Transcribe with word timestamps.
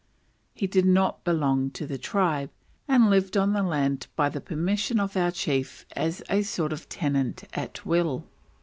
He 0.55 0.65
did 0.65 0.87
not 0.87 1.23
belong 1.23 1.69
to 1.77 1.85
the 1.85 1.99
tribe, 1.99 2.49
and 2.87 3.07
lived 3.11 3.37
on 3.37 3.53
the 3.53 3.61
land 3.61 4.07
by 4.15 4.29
the 4.29 4.41
permission 4.41 4.99
of 4.99 5.15
our 5.15 5.29
chief 5.29 5.85
as 5.95 6.23
a 6.27 6.41
sort 6.41 6.73
of 6.73 6.89
tenant 6.89 7.43
at 7.53 7.85
will. 7.85 8.25